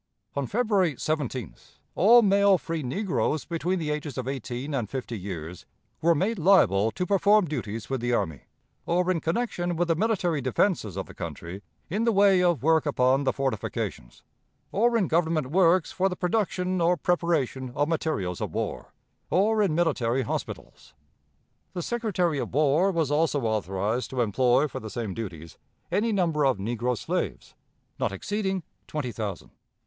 On 0.35 0.47
February 0.47 0.95
17th 0.95 1.77
all 1.93 2.23
male 2.23 2.57
free 2.57 2.81
negroes 2.81 3.45
between 3.45 3.77
the 3.77 3.91
ages 3.91 4.17
of 4.17 4.27
eighteen 4.27 4.73
and 4.73 4.89
fifty 4.89 5.15
years 5.15 5.67
were 6.01 6.15
made 6.15 6.39
liable 6.39 6.89
to 6.89 7.05
perform 7.05 7.45
duties 7.45 7.87
with 7.87 8.01
the 8.01 8.11
army, 8.11 8.41
or 8.87 9.11
in 9.11 9.19
connection 9.19 9.75
with 9.75 9.87
the 9.87 9.95
military 9.95 10.41
defenses 10.41 10.97
of 10.97 11.05
the 11.05 11.13
country 11.13 11.61
in 11.87 12.03
the 12.03 12.11
way 12.11 12.41
of 12.41 12.63
work 12.63 12.87
upon 12.87 13.25
the 13.25 13.31
fortifications, 13.31 14.23
or 14.71 14.97
in 14.97 15.07
Government 15.07 15.51
works 15.51 15.91
for 15.91 16.09
the 16.09 16.15
production 16.15 16.81
or 16.81 16.97
preparation 16.97 17.69
of 17.75 17.87
materials 17.87 18.41
of 18.41 18.55
war, 18.55 18.95
or 19.29 19.61
in 19.61 19.75
military 19.75 20.23
hospitals. 20.23 20.95
The 21.73 21.83
Secretary 21.83 22.39
of 22.39 22.51
War 22.55 22.91
was 22.91 23.11
also 23.11 23.41
authorized 23.43 24.09
to 24.09 24.21
employ 24.21 24.67
for 24.67 24.79
the 24.79 24.89
same 24.89 25.13
duties 25.13 25.59
any 25.91 26.11
number 26.11 26.43
of 26.43 26.57
negro 26.57 26.97
slaves 26.97 27.53
not 27.99 28.11
exceeding 28.11 28.63
twenty 28.87 29.11
thousand. 29.11 29.51